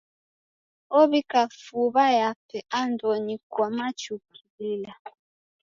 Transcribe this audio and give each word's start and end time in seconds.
Owika 0.99 1.41
fuw'a 1.61 2.05
yape 2.19 2.57
andonyi 2.79 3.35
kwa 3.51 3.67
machu 3.77 4.11
ukilila. 4.17 4.93